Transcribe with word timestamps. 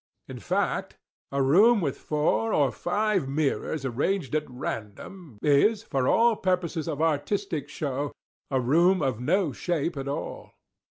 In 0.27 0.39
fact, 0.39 0.97
a 1.31 1.43
room 1.43 1.79
with 1.79 1.95
four 1.95 2.55
or 2.55 2.71
five 2.71 3.29
mirrors 3.29 3.85
arranged 3.85 4.33
at 4.33 4.49
random, 4.49 5.37
is, 5.43 5.83
for 5.83 6.07
all 6.07 6.35
purposes 6.35 6.87
of 6.87 7.03
artistic 7.03 7.69
show, 7.69 8.11
a 8.49 8.59
room 8.59 9.03
of 9.03 9.19
no 9.19 9.51
shape 9.51 9.95
at 9.97 10.07
all. 10.07 10.53